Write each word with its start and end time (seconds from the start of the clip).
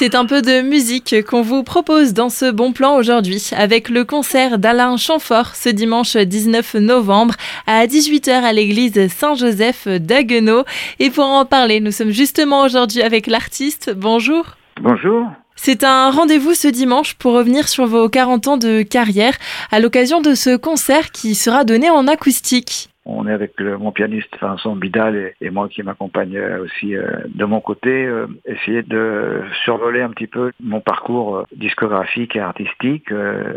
C'est 0.00 0.14
un 0.14 0.26
peu 0.26 0.42
de 0.42 0.60
musique 0.60 1.26
qu'on 1.26 1.42
vous 1.42 1.64
propose 1.64 2.14
dans 2.14 2.28
ce 2.28 2.52
bon 2.52 2.72
plan 2.72 2.94
aujourd'hui 2.94 3.50
avec 3.56 3.88
le 3.88 4.04
concert 4.04 4.60
d'Alain 4.60 4.96
Chamfort 4.96 5.56
ce 5.56 5.70
dimanche 5.70 6.16
19 6.16 6.74
novembre 6.74 7.34
à 7.66 7.84
18h 7.84 8.30
à 8.30 8.52
l'église 8.52 9.08
Saint-Joseph 9.08 9.88
d'Aguenau. 9.88 10.62
Et 11.00 11.10
pour 11.10 11.24
en 11.24 11.44
parler, 11.44 11.80
nous 11.80 11.90
sommes 11.90 12.12
justement 12.12 12.62
aujourd'hui 12.62 13.02
avec 13.02 13.26
l'artiste. 13.26 13.92
Bonjour. 13.92 14.44
Bonjour. 14.80 15.26
C'est 15.56 15.82
un 15.82 16.12
rendez-vous 16.12 16.54
ce 16.54 16.68
dimanche 16.68 17.14
pour 17.14 17.32
revenir 17.32 17.66
sur 17.66 17.86
vos 17.86 18.08
40 18.08 18.46
ans 18.46 18.56
de 18.56 18.82
carrière 18.82 19.34
à 19.72 19.80
l'occasion 19.80 20.20
de 20.20 20.36
ce 20.36 20.56
concert 20.56 21.10
qui 21.10 21.34
sera 21.34 21.64
donné 21.64 21.90
en 21.90 22.06
acoustique. 22.06 22.90
On 23.10 23.26
est 23.26 23.32
avec 23.32 23.58
mon 23.58 23.90
pianiste 23.90 24.36
Vincent 24.38 24.76
Bidal 24.76 25.32
et, 25.40 25.50
moi 25.50 25.68
qui 25.70 25.82
m'accompagne 25.82 26.36
euh, 26.36 26.64
aussi 26.64 26.94
euh, 26.94 27.06
de 27.34 27.44
mon 27.46 27.60
côté, 27.60 28.04
euh, 28.04 28.26
essayer 28.44 28.82
de 28.82 29.40
survoler 29.64 30.02
un 30.02 30.10
petit 30.10 30.26
peu 30.26 30.52
mon 30.62 30.80
parcours 30.80 31.44
discographique 31.56 32.36
et 32.36 32.40
artistique 32.40 33.10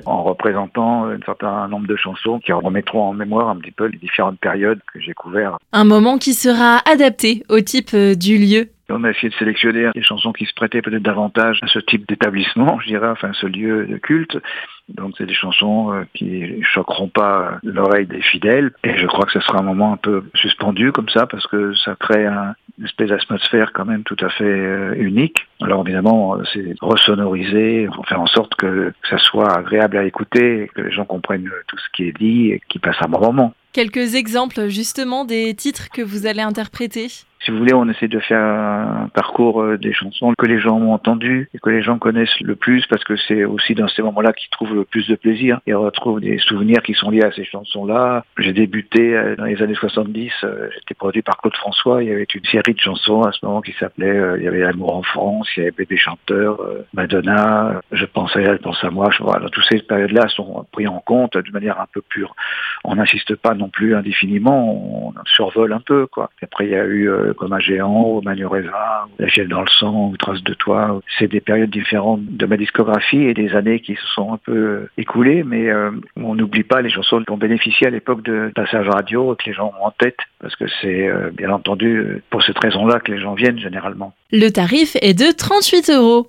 en 0.06 0.24
représentant 0.24 1.06
un 1.06 1.20
certain 1.26 1.68
nombre 1.68 1.88
de 1.88 1.98
chansons 1.98 2.40
qui 2.40 2.54
remettront 2.54 3.04
en 3.04 3.14
mémoire 3.14 3.50
un 3.50 3.58
petit 3.58 3.72
peu 3.72 3.88
les 3.88 3.98
différentes 3.98 4.40
périodes 4.40 4.80
que 4.94 5.02
j'ai 5.02 5.14
couvertes. 5.14 5.60
Un 5.74 5.84
moment 5.84 6.18
qui 6.18 6.34
sera 6.34 6.78
adapté 6.90 7.44
au 7.50 7.60
type 7.60 7.94
du 7.94 8.38
lieu 8.38 8.70
on 8.92 9.04
a 9.04 9.10
essayé 9.10 9.30
de 9.30 9.36
sélectionner 9.36 9.90
des 9.94 10.04
chansons 10.04 10.32
qui 10.32 10.46
se 10.46 10.54
prêtaient 10.54 10.82
peut-être 10.82 11.04
davantage 11.04 11.60
à 11.62 11.68
ce 11.68 11.80
type 11.80 12.08
d'établissement, 12.08 12.80
je 12.82 12.88
dirais, 12.88 13.10
enfin 13.10 13.32
ce 13.34 13.48
lieu 13.48 13.86
de 13.86 13.98
culte. 13.98 14.38
Donc 14.90 15.14
c'est 15.18 15.26
des 15.26 15.34
chansons 15.34 15.94
euh, 15.94 16.04
qui 16.14 16.62
choqueront 16.64 17.08
pas 17.08 17.60
l'oreille 17.64 18.08
des 18.08 18.22
fidèles. 18.22 18.72
Et 18.84 18.98
je 18.98 19.08
crois 19.08 19.26
que 19.26 19.32
ce 19.32 19.40
sera 19.40 19.60
un 19.60 19.64
moment 19.64 19.94
un 19.94 19.98
peu 19.98 20.24
suspendu 20.36 20.92
comme 20.92 21.10
ça 21.10 21.28
parce 21.28 21.48
que 21.48 21.74
ça 21.76 21.96
crée 22.00 22.26
une 22.26 22.86
espèce 22.86 23.10
d'atmosphère 23.10 23.72
quand 23.74 23.86
même 23.86 24.04
tout 24.04 24.18
à 24.20 24.30
fait 24.30 24.44
euh, 24.44 24.94
unique. 24.98 25.48
Alors 25.62 25.84
évidemment, 25.86 26.38
c'est 26.54 26.76
ressonoriser, 26.82 27.88
faire 28.08 28.22
en 28.22 28.28
sorte 28.28 28.56
que, 28.56 28.94
ça 29.10 29.18
soit 29.18 29.58
agréable 29.58 29.98
à 29.98 30.06
écouter, 30.06 30.70
que 30.74 30.82
les 30.82 30.92
gens 30.92 31.06
comprennent 31.06 31.50
tout 31.68 31.78
ce 31.78 31.90
qui 31.94 32.04
est 32.04 32.18
dit 32.18 32.52
et 32.52 32.62
qu'ils 32.68 32.82
passent 32.82 33.02
un 33.02 33.10
bon 33.10 33.20
moment. 33.20 33.54
Quelques 33.74 34.16
exemples 34.16 34.68
justement 34.68 35.24
des 35.24 35.54
titres 35.54 35.90
que 35.94 36.02
vous 36.02 36.26
allez 36.26 36.42
interpréter? 36.42 37.08
Si 37.44 37.50
vous 37.50 37.58
voulez, 37.58 37.74
on 37.74 37.90
essaie 37.90 38.08
de 38.08 38.20
faire 38.20 38.40
un 38.40 39.10
parcours 39.14 39.64
euh, 39.64 39.78
des 39.78 39.94
chansons 39.94 40.34
que 40.38 40.46
les 40.46 40.60
gens 40.60 40.78
ont 40.78 40.94
entendues 40.94 41.50
et 41.56 41.60
que 41.60 41.72
les 41.72 41.82
gens 41.82 41.98
connaissent 41.98 42.40
le 42.42 42.56
plus 42.56 42.86
parce 42.86 43.04
que 43.04 43.16
c'est 43.16 43.46
aussi 43.46 43.74
dans 43.74 43.88
ces 43.88 44.04
moments-là 44.04 44.32
qu'ils 44.34 44.50
trouvent 44.52 44.76
le 44.76 44.86
plus 44.86 45.08
de 45.08 45.16
plaisir 45.16 45.60
et 45.66 45.74
retrouvent 45.74 46.22
des 46.22 46.38
souvenirs 46.38 46.84
qui 46.84 46.94
sont 46.94 47.10
liés 47.10 47.24
à 47.24 47.32
ces 47.32 47.44
chansons-là. 47.44 48.24
J'ai 48.38 48.54
débuté 48.54 49.16
euh, 49.16 49.36
dans 49.36 49.46
les 49.46 49.60
années 49.62 49.74
70, 49.74 50.32
euh, 50.44 50.70
j'étais 50.76 50.94
produit 50.94 51.24
par 51.24 51.38
Claude 51.38 51.56
François, 51.56 52.04
il 52.04 52.10
y 52.10 52.12
avait 52.12 52.28
une 52.32 52.46
série 52.46 52.76
de 52.76 52.80
chansons 52.80 53.24
à 53.24 53.32
ce 53.32 53.44
moment 53.44 53.62
qui 53.62 53.74
s'appelait, 53.80 54.38
il 54.38 54.44
y 54.44 54.48
avait 54.48 54.60
L'amour 54.60 54.96
en 54.96 55.04
France, 55.04 55.50
il 55.58 55.62
y 55.62 55.64
avait 55.64 55.72
Bébé 55.72 55.98
chanteur, 55.98 56.62
Madonna, 56.94 57.82
Je 57.92 58.06
pense 58.06 58.36
à 58.38 58.42
elle, 58.42 58.60
pense 58.60 58.84
à 58.84 58.92
moi. 58.92 59.10
Toutes 59.52 59.66
ces 59.70 59.80
périodes-là 59.80 60.28
sont 60.28 60.68
pris 60.72 60.88
en 60.88 61.00
compte 61.00 61.36
de 61.36 61.52
manière 61.52 61.82
un 61.82 61.88
peu 61.92 62.02
pure. 62.08 62.36
On 62.84 62.96
n'insiste 62.96 63.36
pas 63.36 63.56
non 63.56 63.70
plus 63.70 63.96
indéfiniment, 63.96 65.08
on 65.08 65.14
survole 65.26 65.74
un 65.74 65.80
peu. 65.80 66.06
quoi. 66.06 66.30
Après, 66.44 66.66
il 66.66 66.72
y 66.72 66.76
a 66.76 66.86
eu 66.86 67.10
comme 67.34 67.54
un 67.54 67.60
géant, 67.60 68.18
ou 68.18 68.22
La 68.24 69.28
Gel 69.28 69.48
dans 69.48 69.62
le 69.62 69.70
sang, 69.80 70.10
ou 70.10 70.18
Trace 70.18 70.44
de 70.44 70.54
toi. 70.54 71.02
C'est 71.18 71.28
des 71.28 71.42
périodes 71.42 71.70
différentes 71.70 72.22
de 72.24 72.46
ma 72.46 72.58
discographie 72.58 73.24
et 73.24 73.34
des 73.34 73.56
années 73.56 73.80
qui 73.80 73.96
se 73.96 74.08
sont 74.16 74.34
un 74.34 74.38
peu 74.38 74.88
écoulées, 74.98 75.44
mais 75.44 75.70
euh, 75.70 75.92
on 76.16 76.36
n'oublie 76.36 76.64
pas 76.64 76.82
les 76.82 76.90
chansons 76.90 77.24
qui 77.24 77.32
ont 77.32 77.38
bénéficié 77.38 77.88
à 77.88 77.90
l'époque 77.90 78.24
de 78.24 78.52
passage 78.56 78.88
radio, 78.88 79.36
que 79.36 79.50
les 79.50 79.54
gens 79.54 79.74
ont 79.80 79.86
en 79.86 79.92
tête, 79.92 80.18
parce 80.40 80.56
que 80.56 80.66
c'est 80.82 81.08
euh, 81.08 81.32
bien 81.32 81.52
entendu 81.52 82.22
pour 82.30 82.44
cette 82.44 82.60
raison-là 82.60 83.00
que 83.00 83.12
les 83.12 83.20
gens 83.20 83.34
viennent 83.34 83.60
généralement. 83.60 84.14
Le 84.32 84.50
tarif 84.50 84.96
est 85.02 85.14
de 85.14 85.32
38 85.36 85.90
euros. 85.90 86.28